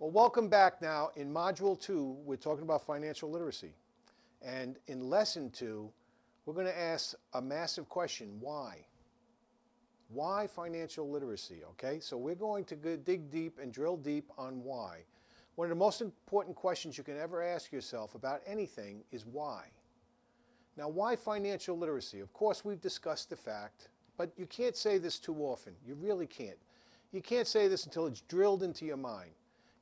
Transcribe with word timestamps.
Well, 0.00 0.10
welcome 0.10 0.48
back 0.48 0.80
now. 0.80 1.10
In 1.16 1.28
Module 1.28 1.76
2, 1.80 2.18
we're 2.24 2.36
talking 2.36 2.62
about 2.62 2.86
financial 2.86 3.28
literacy. 3.28 3.72
And 4.40 4.76
in 4.86 5.10
Lesson 5.10 5.50
2, 5.50 5.90
we're 6.46 6.54
going 6.54 6.66
to 6.66 6.80
ask 6.80 7.16
a 7.34 7.42
massive 7.42 7.88
question 7.88 8.36
why? 8.38 8.86
Why 10.10 10.46
financial 10.46 11.10
literacy? 11.10 11.62
Okay, 11.70 11.98
so 11.98 12.16
we're 12.16 12.36
going 12.36 12.62
to 12.66 12.76
dig 12.76 13.28
deep 13.28 13.58
and 13.60 13.72
drill 13.72 13.96
deep 13.96 14.30
on 14.38 14.62
why. 14.62 15.00
One 15.56 15.64
of 15.66 15.70
the 15.70 15.84
most 15.84 16.00
important 16.00 16.54
questions 16.54 16.96
you 16.96 17.02
can 17.02 17.18
ever 17.18 17.42
ask 17.42 17.72
yourself 17.72 18.14
about 18.14 18.40
anything 18.46 19.02
is 19.10 19.26
why. 19.26 19.64
Now, 20.76 20.88
why 20.88 21.16
financial 21.16 21.76
literacy? 21.76 22.20
Of 22.20 22.32
course, 22.32 22.64
we've 22.64 22.80
discussed 22.80 23.30
the 23.30 23.36
fact, 23.36 23.88
but 24.16 24.30
you 24.36 24.46
can't 24.46 24.76
say 24.76 24.98
this 24.98 25.18
too 25.18 25.34
often. 25.38 25.72
You 25.84 25.96
really 25.96 26.28
can't. 26.28 26.58
You 27.10 27.20
can't 27.20 27.48
say 27.48 27.66
this 27.66 27.84
until 27.84 28.06
it's 28.06 28.20
drilled 28.20 28.62
into 28.62 28.84
your 28.84 28.96
mind. 28.96 29.32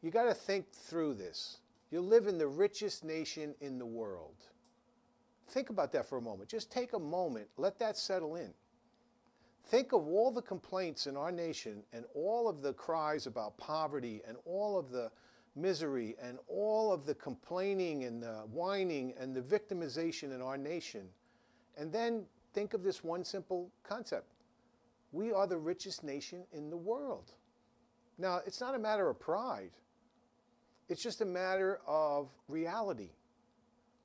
You 0.07 0.13
got 0.13 0.27
to 0.27 0.35
think 0.35 0.71
through 0.71 1.15
this. 1.15 1.59
You 1.91 2.01
live 2.01 2.29
in 2.29 2.39
the 2.39 2.47
richest 2.47 3.03
nation 3.03 3.57
in 3.61 3.77
the 3.77 3.85
world. 3.85 4.37
Think 5.49 5.69
about 5.69 5.91
that 5.95 6.09
for 6.09 6.19
a 6.19 6.23
moment. 6.23 6.49
Just 6.49 6.71
take 6.71 6.93
a 6.93 6.99
moment, 6.99 7.49
let 7.57 7.77
that 7.81 7.99
settle 7.99 8.37
in. 8.37 8.55
Think 9.65 9.91
of 9.91 10.07
all 10.07 10.31
the 10.31 10.43
complaints 10.43 11.09
in 11.09 11.17
our 11.17 11.33
nation 11.33 11.83
and 11.93 12.05
all 12.15 12.49
of 12.49 12.63
the 12.63 12.73
cries 12.73 13.27
about 13.27 13.59
poverty 13.59 14.23
and 14.29 14.37
all 14.45 14.79
of 14.79 14.93
the 14.93 15.11
misery 15.57 16.15
and 16.23 16.39
all 16.47 16.93
of 16.93 17.05
the 17.05 17.17
complaining 17.17 18.05
and 18.05 18.23
the 18.23 18.45
whining 18.53 19.13
and 19.19 19.35
the 19.35 19.43
victimization 19.43 20.33
in 20.33 20.41
our 20.41 20.57
nation. 20.57 21.09
And 21.77 21.93
then 21.93 22.27
think 22.53 22.75
of 22.75 22.85
this 22.85 23.03
one 23.03 23.25
simple 23.25 23.73
concept. 23.83 24.35
We 25.11 25.33
are 25.33 25.49
the 25.49 25.59
richest 25.59 26.05
nation 26.05 26.45
in 26.53 26.71
the 26.71 26.77
world. 26.77 27.33
Now, 28.19 28.41
it's 28.47 28.61
not 28.61 28.77
a 28.77 28.79
matter 28.79 29.11
of 29.11 29.19
pride. 29.19 29.73
It's 30.89 31.03
just 31.03 31.21
a 31.21 31.27
matter 31.27 31.81
of 31.87 32.29
reality. 32.49 33.11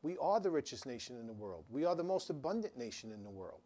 We 0.04 0.18
are 0.18 0.40
the 0.40 0.50
richest 0.50 0.86
nation 0.86 1.18
in 1.18 1.28
the 1.28 1.34
world. 1.34 1.64
We 1.70 1.86
are 1.86 1.96
the 1.96 2.04
most 2.04 2.30
abundant 2.30 2.78
nation 2.78 3.12
in 3.12 3.24
the 3.24 3.30
world. 3.30 3.62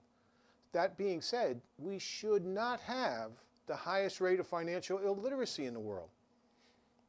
That 0.73 0.97
being 0.97 1.21
said, 1.21 1.61
we 1.77 1.97
should 1.97 2.45
not 2.45 2.81
have 2.81 3.31
the 3.67 3.75
highest 3.75 4.19
rate 4.19 4.39
of 4.39 4.47
financial 4.47 4.99
illiteracy 4.99 5.65
in 5.65 5.73
the 5.73 5.79
world. 5.79 6.09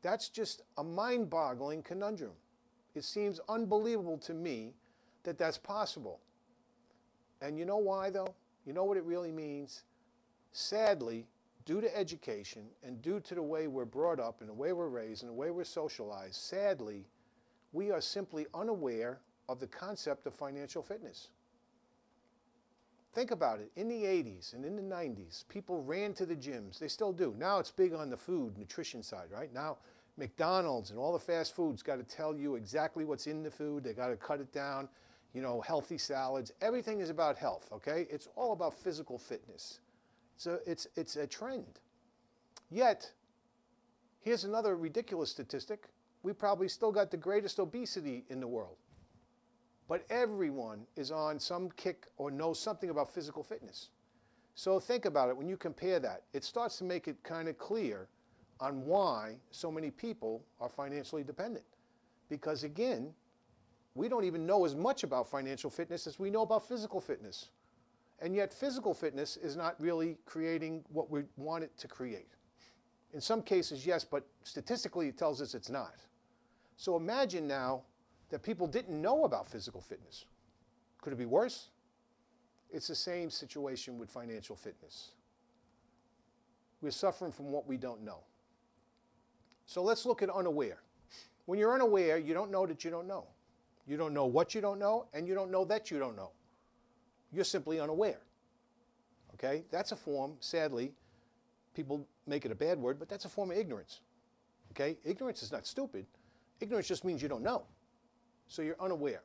That's 0.03 0.29
just 0.29 0.63
a 0.79 0.85
mind 0.85 1.29
boggling 1.29 1.83
conundrum. 1.83 2.33
It 2.95 3.05
seems 3.05 3.41
unbelievable 3.49 4.19
to 4.19 4.35
me 4.35 4.75
that 5.25 5.37
that's 5.37 5.59
possible. 5.59 6.21
And 7.43 7.59
you 7.59 7.65
know 7.65 7.79
why, 7.79 8.11
though? 8.11 8.35
You 8.65 8.73
know 8.73 8.85
what 8.85 8.97
it 8.97 9.05
really 9.05 9.33
means? 9.33 9.83
Sadly, 10.53 11.27
due 11.67 11.81
to 11.81 11.95
education 11.95 12.63
and 12.83 13.03
due 13.03 13.21
to 13.21 13.35
the 13.35 13.43
way 13.43 13.67
we're 13.67 13.85
brought 13.85 14.21
up 14.21 14.41
and 14.41 14.49
the 14.49 14.55
way 14.55 14.73
we're 14.73 14.89
raised 14.89 15.23
and 15.23 15.31
the 15.31 15.35
way 15.35 15.51
we're 15.51 15.65
socialized, 15.65 16.37
sadly, 16.37 17.05
we 17.73 17.91
are 17.91 18.01
simply 18.01 18.47
unaware 18.55 19.19
of 19.49 19.61
the 19.61 19.67
concept 19.67 20.27
of 20.27 20.35
financial 20.35 20.83
fitness. 20.83 21.29
Think 23.13 23.33
about 23.33 23.61
it. 23.61 23.71
In 23.77 23.89
the 23.89 24.05
80s 24.05 24.55
and 24.55 24.65
in 24.65 24.77
the 24.77 24.83
90s, 24.83 25.49
people 25.49 25.83
ran 25.83 26.13
to 26.15 26.27
the 26.27 26.37
gyms. 26.37 26.79
They 26.79 26.89
still 26.89 27.13
do. 27.13 27.35
Now 27.37 27.59
it's 27.59 27.71
big 27.71 27.93
on 27.95 28.11
the 28.11 28.17
food, 28.17 28.57
nutrition 28.57 29.03
side, 29.03 29.29
right? 29.31 29.53
Now 29.53 29.79
McDonald's 30.17 30.91
and 30.91 30.99
all 30.99 31.13
the 31.13 31.19
fast 31.19 31.55
foods 31.55 31.83
got 31.83 31.97
to 31.97 32.03
tell 32.03 32.37
you 32.37 32.55
exactly 32.55 33.05
what's 33.05 33.27
in 33.27 33.43
the 33.43 33.51
food. 33.51 33.83
They 33.83 33.93
got 33.93 34.09
to 34.09 34.17
cut 34.17 34.41
it 34.41 34.53
down. 34.53 34.89
You 35.35 35.43
know, 35.43 35.61
healthy 35.61 35.99
salads. 35.99 36.53
Everything 36.63 37.01
is 37.01 37.11
about 37.11 37.37
health, 37.37 37.69
okay? 37.73 38.07
It's 38.09 38.29
all 38.37 38.53
about 38.53 38.73
physical 38.73 39.19
fitness. 39.19 39.81
So 40.37 40.59
it's, 40.67 40.87
it's 40.97 41.17
a 41.17 41.27
trend. 41.27 41.81
Yet, 42.71 43.11
here's 44.21 44.45
another 44.45 44.77
ridiculous 44.77 45.31
statistic. 45.31 45.89
We 46.23 46.33
probably 46.33 46.69
still 46.69 46.93
got 46.93 47.11
the 47.11 47.17
greatest 47.17 47.59
obesity 47.59 48.25
in 48.29 48.41
the 48.41 48.49
world. 48.49 48.77
But 49.89 50.05
everyone 50.11 50.87
is 50.97 51.11
on 51.13 51.39
some 51.39 51.71
kick 51.77 52.07
or 52.17 52.31
knows 52.31 52.59
something 52.59 52.91
about 52.91 53.09
physical 53.09 53.43
fitness. 53.43 53.91
So 54.55 54.81
think 54.81 55.05
about 55.05 55.29
it 55.29 55.37
when 55.37 55.49
you 55.49 55.57
compare 55.57 56.01
that. 56.01 56.23
It 56.33 56.43
starts 56.43 56.79
to 56.79 56.85
make 56.85 57.09
it 57.09 57.23
kind 57.23 57.47
of 57.47 57.57
clear 57.59 58.09
on 58.59 58.85
why 58.85 59.37
so 59.51 59.71
many 59.71 59.91
people 59.91 60.43
are 60.61 60.69
financially 60.69 61.23
dependent. 61.23 61.65
Because 62.29 62.65
again, 62.65 63.13
we 63.95 64.09
don't 64.09 64.25
even 64.25 64.47
know 64.47 64.65
as 64.65 64.75
much 64.75 65.05
about 65.05 65.29
financial 65.29 65.71
fitness 65.71 66.07
as 66.07 66.19
we 66.19 66.31
know 66.31 66.43
about 66.43 66.67
physical 66.67 67.01
fitness. 67.01 67.51
And 68.21 68.35
yet 68.35 68.53
physical 68.53 68.95
fitness 68.95 69.37
is 69.37 69.57
not 69.57 69.81
really 69.81 70.17
creating 70.25 70.85
what 70.89 71.11
we 71.11 71.25
want 71.37 71.65
it 71.65 71.77
to 71.79 71.89
create. 71.89 72.29
In 73.13 73.21
some 73.21 73.43
cases, 73.43 73.87
yes, 73.87 74.05
but 74.05 74.27
statistically 74.43 75.09
it 75.09 75.19
tells 75.19 75.41
us 75.41 75.55
it's 75.55 75.71
not. 75.71 75.95
So 76.77 76.97
imagine 76.97 77.47
now 77.47 77.83
that 78.31 78.43
people 78.43 78.67
didn't 78.67 79.01
know 79.01 79.25
about 79.25 79.47
physical 79.47 79.81
fitness. 79.81 80.25
Could 81.01 81.13
it 81.13 81.17
be 81.17 81.27
worse? 81.27 81.69
It's 82.71 82.89
the 82.89 82.95
same 82.95 83.31
situation 83.31 83.99
with 83.99 84.11
financial 84.11 84.57
fitness. 84.57 85.13
We're 86.81 86.91
suffering 86.91 87.33
from 87.33 87.51
what 87.51 87.67
we 87.67 87.77
don't 87.77 88.03
know. 88.03 88.19
So 89.67 89.83
let's 89.83 90.05
look 90.05 90.23
at 90.23 90.31
unaware. 90.31 90.79
When 91.47 91.59
you're 91.59 91.75
unaware, 91.75 92.19
you 92.19 92.35
don't 92.35 92.51
know 92.51 92.67
that 92.67 92.85
you 92.85 92.91
don't 92.91 93.07
know. 93.07 93.27
You 93.87 93.97
don't 93.97 94.13
know 94.13 94.27
what 94.27 94.55
you 94.55 94.61
don't 94.61 94.79
know, 94.79 95.07
and 95.15 95.29
you 95.29 95.35
don't 95.35 95.51
know 95.51 95.65
that 95.65 95.91
you 95.91 95.99
don't 95.99 96.17
know. 96.17 96.33
You're 97.37 97.45
simply 97.45 97.79
unaware. 97.79 98.23
Okay? 99.35 99.65
That's 99.71 99.93
a 99.93 99.97
form, 99.97 100.33
sadly, 100.41 100.95
people 101.75 102.09
make 102.27 102.47
it 102.47 102.51
a 102.51 102.55
bad 102.55 102.79
word, 102.79 102.99
but 102.99 103.11
that's 103.11 103.27
a 103.27 103.29
form 103.29 103.51
of 103.51 103.59
ignorance. 103.59 104.01
Okay? 104.73 104.97
Ignorance 105.05 105.43
is 105.43 105.53
not 105.53 105.67
stupid. 105.67 106.07
Ignorance 106.61 106.89
just 106.89 107.05
means 107.05 107.21
you 107.21 107.29
don't 107.29 107.43
know. 107.43 107.65
So 108.49 108.63
you're 108.63 108.81
unaware. 108.81 109.23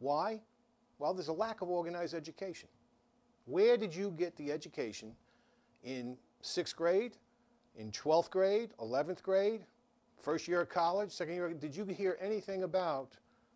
Why? 0.00 0.40
Well, 0.98 1.14
there's 1.14 1.28
a 1.28 1.32
lack 1.32 1.60
of 1.60 1.68
organized 1.68 2.12
education. 2.12 2.68
Where 3.44 3.76
did 3.76 3.94
you 3.94 4.12
get 4.18 4.34
the 4.34 4.50
education 4.50 5.12
in 5.84 6.16
sixth 6.42 6.74
grade, 6.74 7.18
in 7.76 7.92
12th 7.92 8.30
grade, 8.30 8.70
11th 8.80 9.22
grade, 9.22 9.60
first 10.20 10.48
year 10.48 10.62
of 10.62 10.70
college, 10.70 11.12
second 11.12 11.34
year? 11.34 11.54
Did 11.54 11.76
you 11.76 11.84
hear 11.84 12.18
anything 12.20 12.64
about 12.64 13.12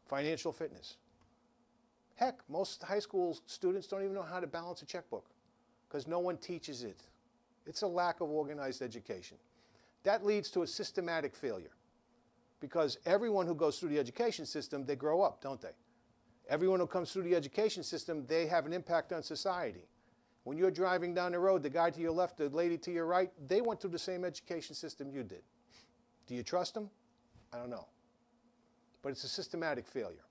financial 0.06 0.52
fitness? 0.52 0.98
Heck, 2.16 2.40
most 2.48 2.82
high 2.82 2.98
school 2.98 3.38
students 3.46 3.86
don't 3.86 4.02
even 4.02 4.14
know 4.14 4.22
how 4.22 4.40
to 4.40 4.46
balance 4.46 4.82
a 4.82 4.86
checkbook 4.86 5.26
because 5.88 6.06
no 6.06 6.18
one 6.18 6.36
teaches 6.36 6.82
it. 6.82 7.00
It's 7.66 7.82
a 7.82 7.86
lack 7.86 8.20
of 8.20 8.30
organized 8.30 8.82
education. 8.82 9.36
That 10.04 10.24
leads 10.24 10.50
to 10.50 10.62
a 10.62 10.66
systematic 10.66 11.34
failure 11.34 11.70
because 12.60 12.98
everyone 13.06 13.46
who 13.46 13.54
goes 13.54 13.78
through 13.78 13.90
the 13.90 13.98
education 13.98 14.46
system, 14.46 14.84
they 14.84 14.96
grow 14.96 15.22
up, 15.22 15.40
don't 15.40 15.60
they? 15.60 15.74
Everyone 16.48 16.80
who 16.80 16.86
comes 16.86 17.12
through 17.12 17.22
the 17.22 17.34
education 17.34 17.82
system, 17.82 18.24
they 18.26 18.46
have 18.46 18.66
an 18.66 18.72
impact 18.72 19.12
on 19.12 19.22
society. 19.22 19.86
When 20.44 20.58
you're 20.58 20.72
driving 20.72 21.14
down 21.14 21.32
the 21.32 21.38
road, 21.38 21.62
the 21.62 21.70
guy 21.70 21.90
to 21.90 22.00
your 22.00 22.10
left, 22.10 22.36
the 22.36 22.48
lady 22.48 22.76
to 22.78 22.90
your 22.90 23.06
right, 23.06 23.30
they 23.46 23.60
went 23.60 23.80
through 23.80 23.90
the 23.90 23.98
same 23.98 24.24
education 24.24 24.74
system 24.74 25.10
you 25.10 25.22
did. 25.22 25.42
Do 26.26 26.34
you 26.34 26.42
trust 26.42 26.74
them? 26.74 26.90
I 27.52 27.58
don't 27.58 27.70
know. 27.70 27.86
But 29.02 29.10
it's 29.10 29.24
a 29.24 29.28
systematic 29.28 29.86
failure. 29.86 30.24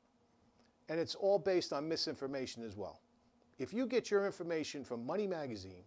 And 0.91 0.99
it's 0.99 1.15
all 1.15 1.39
based 1.39 1.71
on 1.71 1.87
misinformation 1.87 2.63
as 2.65 2.75
well. 2.75 2.99
If 3.59 3.71
you 3.71 3.85
get 3.85 4.11
your 4.11 4.25
information 4.25 4.83
from 4.83 5.05
Money 5.05 5.25
Magazine, 5.25 5.85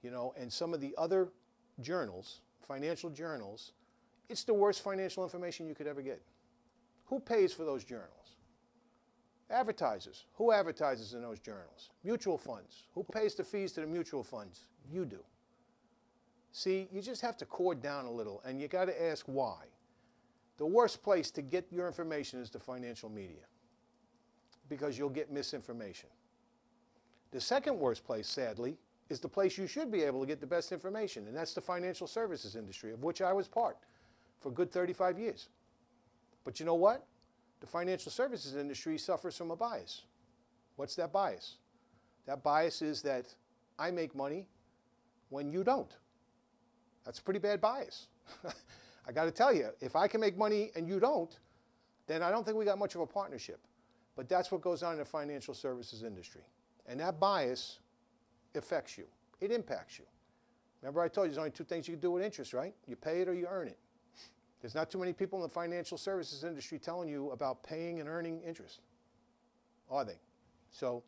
you 0.00 0.12
know, 0.12 0.32
and 0.38 0.50
some 0.50 0.72
of 0.72 0.80
the 0.80 0.94
other 0.96 1.32
journals, 1.80 2.40
financial 2.60 3.10
journals, 3.10 3.72
it's 4.28 4.44
the 4.44 4.54
worst 4.54 4.84
financial 4.84 5.24
information 5.24 5.66
you 5.66 5.74
could 5.74 5.88
ever 5.88 6.02
get. 6.02 6.22
Who 7.06 7.18
pays 7.18 7.52
for 7.52 7.64
those 7.64 7.82
journals? 7.82 8.36
Advertisers. 9.50 10.26
Who 10.34 10.52
advertises 10.52 11.14
in 11.14 11.22
those 11.22 11.40
journals? 11.40 11.90
Mutual 12.04 12.38
funds. 12.38 12.84
Who 12.94 13.02
pays 13.02 13.34
the 13.34 13.42
fees 13.42 13.72
to 13.72 13.80
the 13.80 13.88
mutual 13.88 14.22
funds? 14.22 14.66
You 14.88 15.04
do. 15.04 15.18
See, 16.52 16.86
you 16.92 17.02
just 17.02 17.22
have 17.22 17.36
to 17.38 17.44
core 17.44 17.74
down 17.74 18.04
a 18.04 18.12
little 18.12 18.40
and 18.44 18.60
you 18.60 18.68
got 18.68 18.84
to 18.84 19.04
ask 19.04 19.26
why. 19.26 19.64
The 20.58 20.66
worst 20.66 21.02
place 21.02 21.32
to 21.32 21.42
get 21.42 21.66
your 21.72 21.88
information 21.88 22.38
is 22.38 22.50
the 22.50 22.60
financial 22.60 23.10
media 23.10 23.46
because 24.72 24.96
you'll 24.96 25.10
get 25.10 25.30
misinformation. 25.30 26.08
The 27.30 27.40
second 27.40 27.78
worst 27.78 28.04
place, 28.04 28.26
sadly, 28.26 28.78
is 29.10 29.20
the 29.20 29.28
place 29.28 29.58
you 29.58 29.66
should 29.66 29.92
be 29.92 30.02
able 30.02 30.22
to 30.22 30.26
get 30.26 30.40
the 30.40 30.46
best 30.46 30.72
information, 30.72 31.26
and 31.26 31.36
that's 31.36 31.52
the 31.52 31.60
financial 31.60 32.06
services 32.06 32.56
industry, 32.56 32.90
of 32.90 33.02
which 33.02 33.20
I 33.20 33.34
was 33.34 33.48
part 33.48 33.76
for 34.40 34.48
a 34.48 34.52
good 34.52 34.72
35 34.72 35.18
years. 35.18 35.50
But 36.42 36.58
you 36.58 36.64
know 36.64 36.74
what? 36.74 37.04
The 37.60 37.66
financial 37.66 38.10
services 38.10 38.56
industry 38.56 38.96
suffers 38.96 39.36
from 39.36 39.50
a 39.50 39.56
bias. 39.56 40.04
What's 40.76 40.94
that 40.96 41.12
bias? 41.12 41.56
That 42.24 42.42
bias 42.42 42.80
is 42.80 43.02
that 43.02 43.26
I 43.78 43.90
make 43.90 44.14
money 44.14 44.46
when 45.28 45.50
you 45.50 45.64
don't. 45.64 45.94
That's 47.04 47.18
a 47.18 47.22
pretty 47.22 47.40
bad 47.40 47.60
bias. 47.60 48.06
I 49.06 49.12
got 49.12 49.24
to 49.24 49.30
tell 49.30 49.52
you, 49.52 49.68
if 49.82 49.96
I 49.96 50.08
can 50.08 50.18
make 50.18 50.38
money 50.38 50.70
and 50.74 50.88
you 50.88 50.98
don't, 50.98 51.38
then 52.06 52.22
I 52.22 52.30
don't 52.30 52.44
think 52.44 52.56
we 52.56 52.64
got 52.64 52.78
much 52.78 52.94
of 52.94 53.02
a 53.02 53.06
partnership. 53.06 53.60
But 54.16 54.28
that's 54.28 54.52
what 54.52 54.60
goes 54.60 54.82
on 54.82 54.92
in 54.92 54.98
the 54.98 55.04
financial 55.04 55.54
services 55.54 56.02
industry. 56.02 56.42
And 56.86 57.00
that 57.00 57.18
bias 57.18 57.78
affects 58.54 58.98
you. 58.98 59.04
It 59.40 59.50
impacts 59.50 59.98
you. 59.98 60.04
Remember 60.82 61.00
I 61.00 61.08
told 61.08 61.26
you 61.26 61.30
there's 61.30 61.38
only 61.38 61.50
two 61.50 61.64
things 61.64 61.86
you 61.88 61.94
can 61.94 62.00
do 62.00 62.10
with 62.10 62.22
interest, 62.22 62.52
right? 62.52 62.74
You 62.86 62.96
pay 62.96 63.20
it 63.20 63.28
or 63.28 63.34
you 63.34 63.46
earn 63.48 63.68
it. 63.68 63.78
There's 64.60 64.74
not 64.74 64.90
too 64.90 64.98
many 64.98 65.12
people 65.12 65.38
in 65.38 65.42
the 65.42 65.48
financial 65.48 65.98
services 65.98 66.44
industry 66.44 66.78
telling 66.78 67.08
you 67.08 67.30
about 67.30 67.62
paying 67.62 68.00
and 68.00 68.08
earning 68.08 68.40
interest, 68.42 68.80
are 69.90 70.04
they? 70.04 70.18
So 70.70 71.02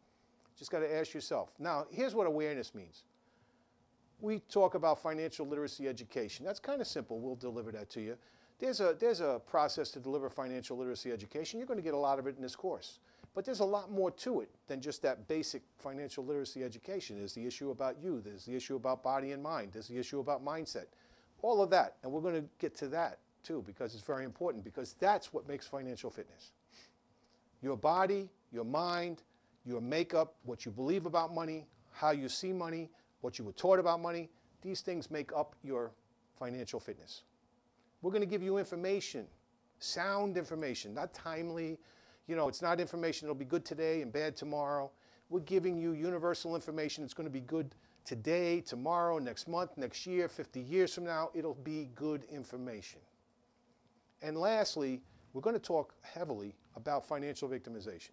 just 0.59 0.71
got 0.71 0.81
to 0.81 0.93
ask 0.93 1.15
yourself. 1.15 1.53
Now, 1.59 1.87
here's 1.91 2.15
what 2.15 2.27
awareness 2.27 2.75
means. 2.75 3.05
We 4.21 4.41
talk 4.41 4.75
about 4.75 5.00
financial 5.03 5.47
literacy 5.47 5.89
education. 5.89 6.45
That's 6.45 6.61
kind 6.61 6.81
of 6.81 6.87
simple. 6.87 7.21
We'll 7.21 7.37
deliver 7.37 7.71
that 7.73 7.91
to 7.91 8.00
you. 8.00 8.17
There's 8.59 8.81
a, 8.81 8.97
there's 8.99 9.21
a 9.21 9.41
process 9.47 9.91
to 9.91 10.01
deliver 10.01 10.31
financial 10.31 10.77
literacy 10.77 11.12
education. 11.12 11.59
You're 11.59 11.67
going 11.67 11.79
to 11.79 11.85
get 11.85 11.95
a 11.95 11.99
lot 11.99 12.19
of 12.19 12.27
it 12.27 12.37
in 12.37 12.43
this 12.43 12.56
course. 12.56 12.99
But 13.35 13.45
there's 13.45 13.61
a 13.61 13.65
lot 13.65 13.91
more 13.91 14.12
to 14.12 14.41
it 14.41 14.51
than 14.69 14.81
just 14.81 15.03
that 15.03 15.27
basic 15.27 15.62
financial 15.79 16.25
literacy 16.25 16.62
education. 16.62 17.19
There's 17.19 17.35
the 17.35 17.45
issue 17.45 17.71
about 17.71 17.97
you, 18.01 18.21
there's 18.21 18.45
the 18.45 18.55
issue 18.55 18.77
about 18.77 19.03
body 19.03 19.33
and 19.33 19.43
mind, 19.43 19.71
there's 19.73 19.89
the 19.89 19.99
issue 19.99 20.21
about 20.21 20.45
mindset, 20.45 20.87
all 21.43 21.61
of 21.61 21.71
that. 21.71 21.97
And 22.03 22.12
we're 22.12 22.21
going 22.21 22.41
to 22.41 22.49
get 22.61 22.77
to 22.77 22.89
that 22.89 23.19
too 23.43 23.62
because 23.67 23.95
it's 23.95 24.05
very 24.05 24.25
important 24.25 24.65
because 24.65 24.95
that's 25.00 25.33
what 25.33 25.49
makes 25.49 25.67
financial 25.67 26.11
fitness. 26.11 26.53
Your 27.61 27.77
body, 27.77 28.31
your 28.53 28.65
mind, 28.65 29.23
your 29.65 29.81
makeup, 29.81 30.37
what 30.45 30.65
you 30.65 30.71
believe 30.71 31.07
about 31.07 31.35
money, 31.35 31.67
how 31.93 32.12
you 32.12 32.29
see 32.29 32.53
money, 32.53 32.89
what 33.21 33.39
you 33.39 33.45
were 33.45 33.53
taught 33.53 33.79
about 33.79 34.00
money, 34.00 34.31
these 34.62 34.81
things 34.81 35.11
make 35.11 35.33
up 35.33 35.57
your 35.62 35.91
financial 36.39 36.79
fitness. 36.79 37.23
We're 38.05 38.11
going 38.11 38.21
to 38.21 38.27
give 38.27 38.43
you 38.43 38.59
information, 38.59 39.25
sound 39.79 40.37
information, 40.37 40.93
not 40.93 41.15
timely, 41.15 41.79
you 42.27 42.37
know, 42.37 42.49
it's 42.49 42.61
not 42.61 42.79
information 42.79 43.25
that'll 43.25 43.35
be 43.35 43.47
good 43.47 43.65
today 43.65 44.03
and 44.03 44.12
bad 44.12 44.37
tomorrow. 44.37 44.91
We're 45.31 45.41
giving 45.41 45.79
you 45.79 45.93
universal 45.93 46.55
information 46.55 47.03
that's 47.03 47.15
going 47.15 47.27
to 47.27 47.33
be 47.33 47.41
good 47.41 47.75
today, 48.05 48.61
tomorrow, 48.61 49.19
next 49.19 49.49
month, 49.49 49.79
next 49.79 50.06
year, 50.06 50.29
50 50.29 50.61
years 50.61 50.95
from 50.95 51.05
now. 51.05 51.31
It'll 51.33 51.55
be 51.55 51.89
good 51.95 52.25
information. 52.25 53.01
And 54.21 54.37
lastly, 54.37 55.00
we're 55.33 55.41
going 55.41 55.57
to 55.57 55.59
talk 55.59 55.95
heavily 56.03 56.55
about 56.77 57.09
financial 57.09 57.49
victimization. 57.49 58.11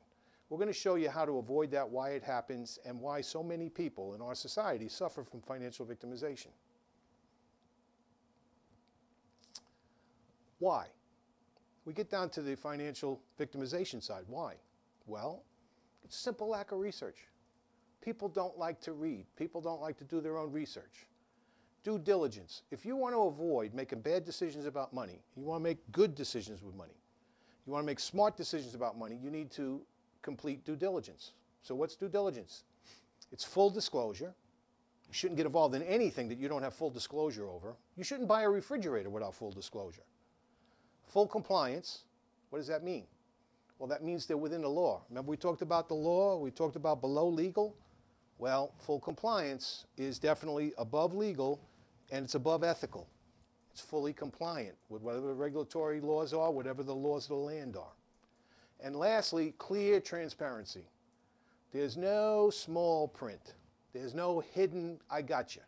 We're 0.49 0.57
going 0.57 0.69
to 0.69 0.73
show 0.73 0.95
you 0.95 1.09
how 1.09 1.25
to 1.25 1.39
avoid 1.39 1.69
that, 1.71 1.89
why 1.89 2.11
it 2.11 2.23
happens, 2.23 2.79
and 2.85 2.97
why 2.97 3.19
so 3.19 3.43
many 3.43 3.67
people 3.67 4.13
in 4.13 4.21
our 4.21 4.35
society 4.35 4.87
suffer 4.87 5.25
from 5.25 5.41
financial 5.41 5.85
victimization. 5.85 6.47
Why? 10.61 10.85
We 11.85 11.93
get 11.93 12.11
down 12.11 12.29
to 12.29 12.41
the 12.43 12.55
financial 12.55 13.19
victimization 13.39 14.01
side. 14.01 14.25
Why? 14.27 14.53
Well, 15.07 15.41
it's 16.03 16.15
simple 16.15 16.47
lack 16.47 16.71
of 16.71 16.77
research. 16.77 17.17
People 17.99 18.29
don't 18.29 18.59
like 18.59 18.79
to 18.81 18.93
read. 18.93 19.25
People 19.35 19.59
don't 19.59 19.81
like 19.81 19.97
to 19.97 20.03
do 20.03 20.21
their 20.21 20.37
own 20.37 20.51
research. 20.51 21.07
Due 21.83 21.97
diligence. 21.97 22.61
If 22.69 22.85
you 22.85 22.95
want 22.95 23.15
to 23.15 23.21
avoid 23.23 23.73
making 23.73 24.01
bad 24.01 24.23
decisions 24.23 24.67
about 24.67 24.93
money, 24.93 25.23
you 25.35 25.43
want 25.43 25.61
to 25.61 25.63
make 25.63 25.79
good 25.91 26.13
decisions 26.13 26.61
with 26.61 26.75
money, 26.75 27.01
you 27.65 27.73
want 27.73 27.81
to 27.81 27.87
make 27.87 27.99
smart 27.99 28.37
decisions 28.37 28.75
about 28.75 28.99
money, 28.99 29.17
you 29.19 29.31
need 29.31 29.49
to 29.53 29.81
complete 30.21 30.63
due 30.63 30.75
diligence. 30.75 31.31
So 31.63 31.73
what's 31.73 31.95
due 31.95 32.07
diligence? 32.07 32.65
It's 33.31 33.43
full 33.43 33.71
disclosure. 33.71 34.35
You 35.07 35.13
shouldn't 35.13 35.37
get 35.37 35.47
involved 35.47 35.73
in 35.73 35.81
anything 35.81 36.29
that 36.29 36.37
you 36.37 36.47
don't 36.47 36.61
have 36.61 36.75
full 36.75 36.91
disclosure 36.91 37.49
over. 37.49 37.75
You 37.97 38.03
shouldn't 38.03 38.29
buy 38.29 38.43
a 38.43 38.49
refrigerator 38.49 39.09
without 39.09 39.33
full 39.33 39.51
disclosure. 39.51 40.03
Full 41.11 41.27
compliance, 41.27 42.05
what 42.49 42.59
does 42.59 42.67
that 42.67 42.83
mean? 42.83 43.03
Well, 43.77 43.87
that 43.89 44.01
means 44.01 44.25
they're 44.25 44.37
within 44.37 44.61
the 44.61 44.69
law. 44.69 45.01
Remember 45.09 45.29
we 45.29 45.35
talked 45.35 45.61
about 45.61 45.89
the 45.89 45.93
law, 45.93 46.37
we 46.37 46.51
talked 46.51 46.77
about 46.77 47.01
below 47.01 47.27
legal? 47.27 47.75
Well, 48.37 48.73
full 48.79 48.99
compliance 49.01 49.85
is 49.97 50.19
definitely 50.19 50.71
above 50.77 51.13
legal 51.13 51.59
and 52.11 52.23
it's 52.23 52.35
above 52.35 52.63
ethical. 52.63 53.09
It's 53.73 53.81
fully 53.81 54.13
compliant 54.13 54.75
with 54.87 55.01
whatever 55.01 55.27
the 55.27 55.33
regulatory 55.33 55.99
laws 55.99 56.33
are, 56.33 56.49
whatever 56.49 56.81
the 56.81 56.95
laws 56.95 57.25
of 57.25 57.29
the 57.29 57.35
land 57.35 57.75
are. 57.75 57.93
And 58.79 58.95
lastly, 58.95 59.53
clear 59.57 59.99
transparency. 59.99 60.85
There's 61.73 61.97
no 61.97 62.49
small 62.49 63.09
print. 63.09 63.55
There's 63.93 64.13
no 64.13 64.39
hidden, 64.39 64.99
I 65.09 65.23
got 65.23 65.55
you. 65.57 65.61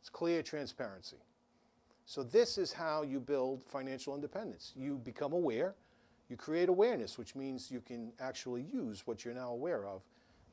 It's 0.00 0.10
clear 0.10 0.42
transparency. 0.42 1.16
So 2.08 2.22
this 2.22 2.56
is 2.56 2.72
how 2.72 3.02
you 3.02 3.20
build 3.20 3.62
financial 3.66 4.14
independence. 4.14 4.72
You 4.74 4.96
become 4.96 5.34
aware, 5.34 5.74
you 6.30 6.38
create 6.38 6.70
awareness, 6.70 7.18
which 7.18 7.36
means 7.36 7.70
you 7.70 7.82
can 7.82 8.12
actually 8.18 8.62
use 8.72 9.06
what 9.06 9.26
you're 9.26 9.34
now 9.34 9.50
aware 9.50 9.86
of. 9.86 10.00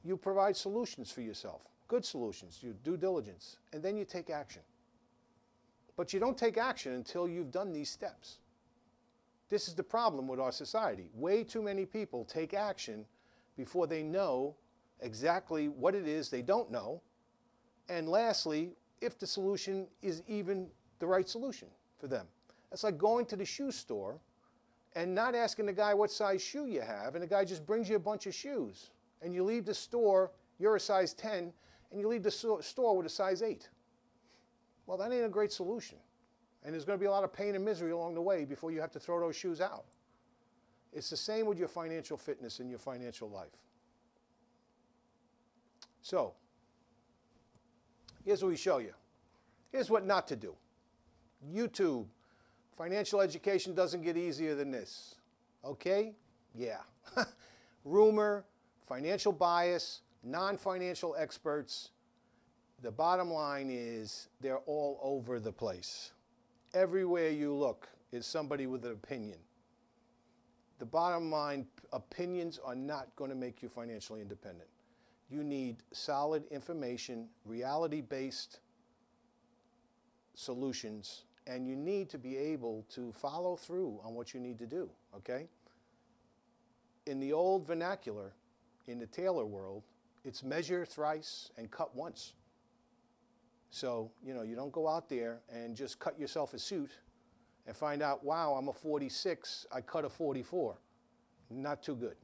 You 0.03 0.17
provide 0.17 0.57
solutions 0.57 1.11
for 1.11 1.21
yourself, 1.21 1.61
good 1.87 2.03
solutions, 2.03 2.59
you 2.61 2.75
due 2.83 2.97
diligence, 2.97 3.55
and 3.71 3.81
then 3.81 3.95
you 3.95 4.03
take 4.03 4.29
action. 4.29 4.63
But 5.95 6.11
you 6.11 6.19
don't 6.19 6.37
take 6.37 6.57
action 6.57 6.91
until 6.91 7.25
you've 7.25 7.51
done 7.51 7.71
these 7.71 7.89
steps. 7.89 8.39
This 9.47 9.69
is 9.69 9.75
the 9.75 9.83
problem 9.83 10.27
with 10.27 10.41
our 10.41 10.51
society. 10.51 11.09
Way 11.13 11.45
too 11.45 11.61
many 11.61 11.85
people 11.85 12.25
take 12.25 12.53
action 12.53 13.05
before 13.55 13.87
they 13.87 14.03
know 14.03 14.57
exactly 14.99 15.69
what 15.69 15.95
it 15.95 16.05
is 16.05 16.27
they 16.27 16.41
don't 16.41 16.69
know. 16.69 17.01
And 17.87 18.09
lastly, 18.09 18.73
if 18.99 19.17
the 19.17 19.27
solution 19.27 19.87
is 20.01 20.21
even 20.27 20.67
the 20.99 21.07
right 21.07 21.27
solution 21.27 21.67
for 21.97 22.07
them. 22.07 22.25
It's 22.71 22.83
like 22.83 22.97
going 22.97 23.25
to 23.27 23.35
the 23.35 23.45
shoe 23.45 23.71
store 23.71 24.19
and 24.95 25.13
not 25.13 25.35
asking 25.35 25.65
the 25.65 25.73
guy 25.73 25.93
what 25.93 26.09
size 26.09 26.41
shoe 26.41 26.67
you 26.67 26.81
have, 26.81 27.15
and 27.15 27.23
the 27.23 27.27
guy 27.27 27.43
just 27.43 27.65
brings 27.65 27.89
you 27.89 27.97
a 27.97 27.99
bunch 27.99 28.27
of 28.27 28.33
shoes. 28.33 28.91
And 29.21 29.33
you 29.33 29.43
leave 29.43 29.65
the 29.65 29.73
store, 29.73 30.31
you're 30.59 30.75
a 30.75 30.79
size 30.79 31.13
10, 31.13 31.51
and 31.91 31.99
you 31.99 32.07
leave 32.07 32.23
the 32.23 32.31
store 32.31 32.97
with 32.97 33.05
a 33.05 33.09
size 33.09 33.41
8. 33.41 33.69
Well, 34.85 34.97
that 34.97 35.11
ain't 35.11 35.25
a 35.25 35.29
great 35.29 35.51
solution. 35.51 35.97
And 36.63 36.73
there's 36.73 36.85
going 36.85 36.97
to 36.97 37.01
be 37.01 37.07
a 37.07 37.11
lot 37.11 37.23
of 37.23 37.33
pain 37.33 37.55
and 37.55 37.63
misery 37.63 37.91
along 37.91 38.15
the 38.15 38.21
way 38.21 38.45
before 38.45 38.71
you 38.71 38.81
have 38.81 38.91
to 38.91 38.99
throw 38.99 39.19
those 39.19 39.35
shoes 39.35 39.61
out. 39.61 39.85
It's 40.93 41.09
the 41.09 41.17
same 41.17 41.45
with 41.45 41.59
your 41.59 41.67
financial 41.67 42.17
fitness 42.17 42.59
and 42.59 42.69
your 42.69 42.79
financial 42.79 43.29
life. 43.29 43.49
So, 46.01 46.33
here's 48.23 48.41
what 48.41 48.49
we 48.49 48.57
show 48.57 48.77
you. 48.77 48.93
Here's 49.71 49.89
what 49.89 50.05
not 50.05 50.27
to 50.29 50.35
do. 50.35 50.55
YouTube. 51.53 52.05
Financial 52.77 53.21
education 53.21 53.73
doesn't 53.73 54.01
get 54.01 54.17
easier 54.17 54.55
than 54.55 54.71
this. 54.71 55.15
Okay? 55.63 56.13
Yeah. 56.53 56.79
Rumor, 57.85 58.45
financial 58.87 59.31
bias, 59.31 60.01
non 60.23 60.57
financial 60.57 61.15
experts. 61.17 61.89
The 62.81 62.91
bottom 62.91 63.31
line 63.31 63.69
is 63.71 64.27
they're 64.41 64.59
all 64.65 64.99
over 65.01 65.39
the 65.39 65.51
place. 65.51 66.11
Everywhere 66.73 67.29
you 67.29 67.53
look 67.53 67.87
is 68.11 68.25
somebody 68.25 68.67
with 68.67 68.85
an 68.85 68.91
opinion. 68.91 69.39
The 70.79 70.85
bottom 70.85 71.31
line 71.31 71.65
opinions 71.93 72.59
are 72.63 72.75
not 72.75 73.07
going 73.15 73.29
to 73.29 73.35
make 73.35 73.63
you 73.63 73.69
financially 73.69 74.21
independent. 74.21 74.67
You 75.29 75.43
need 75.43 75.77
solid 75.93 76.43
information, 76.51 77.27
reality 77.45 78.01
based 78.01 78.59
solutions 80.35 81.23
and 81.47 81.67
you 81.67 81.75
need 81.75 82.09
to 82.09 82.17
be 82.17 82.37
able 82.37 82.85
to 82.95 83.11
follow 83.11 83.55
through 83.55 83.99
on 84.03 84.15
what 84.15 84.33
you 84.33 84.39
need 84.39 84.57
to 84.59 84.65
do, 84.65 84.89
okay? 85.15 85.47
In 87.05 87.19
the 87.19 87.33
old 87.33 87.67
vernacular, 87.67 88.33
in 88.87 88.99
the 88.99 89.05
tailor 89.07 89.45
world, 89.45 89.83
it's 90.23 90.43
measure 90.43 90.85
thrice 90.85 91.51
and 91.57 91.69
cut 91.69 91.95
once. 91.95 92.33
So, 93.69 94.09
you 94.25 94.33
know, 94.33 94.41
you 94.41 94.55
don't 94.55 94.71
go 94.71 94.87
out 94.87 95.09
there 95.09 95.39
and 95.53 95.75
just 95.75 95.99
cut 95.99 96.19
yourself 96.19 96.53
a 96.53 96.59
suit 96.59 96.91
and 97.67 97.75
find 97.75 98.01
out, 98.01 98.23
wow, 98.23 98.53
I'm 98.53 98.69
a 98.69 98.73
46, 98.73 99.67
I 99.71 99.81
cut 99.81 100.05
a 100.05 100.09
44. 100.09 100.77
Not 101.51 101.83
too 101.83 101.95
good. 101.95 102.15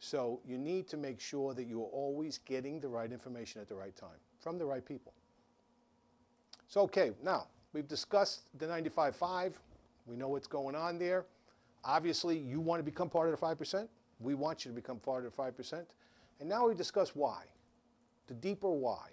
So 0.00 0.40
you 0.44 0.58
need 0.58 0.88
to 0.88 0.96
make 0.96 1.20
sure 1.20 1.54
that 1.54 1.64
you 1.64 1.82
are 1.82 1.90
always 1.92 2.38
getting 2.38 2.80
the 2.80 2.88
right 2.88 3.10
information 3.10 3.60
at 3.60 3.68
the 3.68 3.74
right 3.74 3.94
time 3.94 4.18
from 4.40 4.58
the 4.58 4.64
right 4.64 4.84
people. 4.84 5.12
So, 6.68 6.82
okay, 6.82 7.12
now, 7.22 7.46
We've 7.72 7.88
discussed 7.88 8.42
the 8.58 8.66
95.5. 8.66 9.52
We 10.06 10.16
know 10.16 10.28
what's 10.28 10.46
going 10.46 10.74
on 10.74 10.98
there. 10.98 11.26
Obviously, 11.84 12.38
you 12.38 12.60
want 12.60 12.80
to 12.80 12.84
become 12.84 13.10
part 13.10 13.28
of 13.28 13.38
the 13.38 13.46
5%. 13.46 13.88
We 14.20 14.34
want 14.34 14.64
you 14.64 14.70
to 14.70 14.74
become 14.74 14.98
part 14.98 15.24
of 15.24 15.36
the 15.36 15.42
5%. 15.42 15.84
And 16.40 16.48
now 16.48 16.68
we 16.68 16.74
discuss 16.74 17.14
why, 17.14 17.42
the 18.26 18.34
deeper 18.34 18.70
why. 18.70 19.08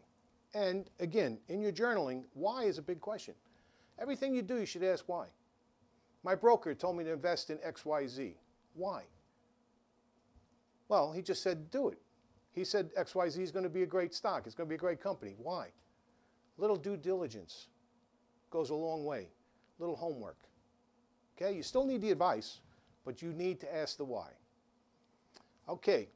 And 0.53 0.89
again, 0.99 1.37
in 1.49 1.61
your 1.61 1.71
journaling, 1.71 2.23
why 2.33 2.63
is 2.63 2.77
a 2.77 2.81
big 2.81 3.01
question. 3.01 3.33
Everything 3.99 4.33
you 4.33 4.41
do, 4.41 4.57
you 4.57 4.65
should 4.65 4.83
ask 4.83 5.03
why. 5.07 5.27
My 6.23 6.33
broker 6.33 6.73
told 6.73 6.97
me 6.97 7.03
to 7.03 7.13
invest 7.13 7.49
in 7.49 7.57
XYZ. 7.57 8.33
Why? 8.73 9.03
Well, 10.87 11.11
he 11.11 11.21
just 11.21 11.43
said 11.43 11.69
do 11.71 11.89
it. 11.89 11.97
He 12.53 12.63
said 12.63 12.93
XYZ 12.95 13.39
is 13.39 13.51
going 13.51 13.63
to 13.63 13.69
be 13.69 13.83
a 13.83 13.87
great 13.87 14.13
stock. 14.13 14.43
It's 14.45 14.55
going 14.55 14.67
to 14.67 14.69
be 14.69 14.75
a 14.75 14.79
great 14.79 15.01
company. 15.01 15.35
Why? 15.37 15.67
Little 16.57 16.77
due 16.77 16.95
diligence 16.95 17.67
goes 18.55 18.69
a 18.69 18.75
long 18.75 19.03
way. 19.03 19.27
A 19.77 19.83
Little 19.83 19.97
homework. 19.97 20.37
Okay, 21.35 21.53
you 21.53 21.61
still 21.61 21.85
need 21.85 21.99
the 21.99 22.09
advice, 22.09 22.61
but 23.03 23.21
you 23.21 23.33
need 23.33 23.59
to 23.59 23.75
ask 23.75 23.97
the 23.97 24.05
why. 24.05 24.29
Okay, 25.67 26.07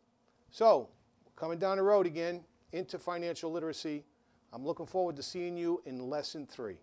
so 0.49 0.87
coming 1.35 1.59
down 1.59 1.75
the 1.75 1.83
road 1.83 2.05
again 2.05 2.41
into 2.71 2.97
financial 2.97 3.51
literacy. 3.51 4.05
I'm 4.53 4.65
looking 4.65 4.85
forward 4.85 5.17
to 5.17 5.23
seeing 5.23 5.57
you 5.57 5.81
in 5.85 6.09
lesson 6.09 6.47
three. 6.47 6.77